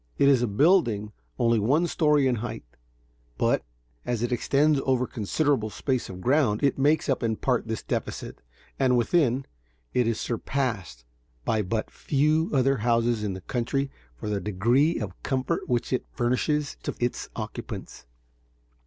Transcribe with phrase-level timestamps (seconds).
[0.17, 2.63] It is a building only one story in height;
[3.37, 3.63] but,
[4.03, 7.83] as it extends over a considerable space of ground, it makes up in part this
[7.83, 8.41] defect,
[8.79, 9.45] and within,
[9.93, 11.05] it is surpassed
[11.45, 16.01] by but few other houses in the country for the degree of comfort which is
[16.13, 18.07] furnishes to its occupants.